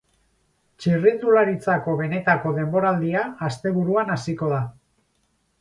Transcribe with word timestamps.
Txirrindularitzako 0.85 1.93
benetako 2.01 2.53
denboraldia 2.57 3.23
asteburuan 3.51 4.11
hasiko 4.17 4.51
da. 4.57 4.65